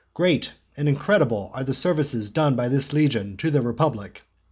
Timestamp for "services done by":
1.75-2.67